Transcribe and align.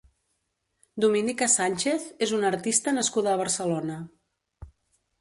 Dominica 1.05 1.49
Sánchez 1.57 2.09
és 2.29 2.35
una 2.39 2.51
artista 2.51 2.97
nascuda 2.99 3.35
a 3.35 3.39
Barcelona. 3.47 4.03